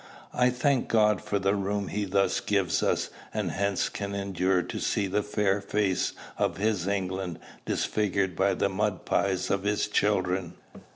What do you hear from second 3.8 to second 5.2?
can endure to see